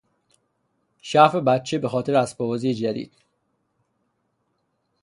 [1.01, 3.13] شعف بچه به خاطر اسباب بازی جدید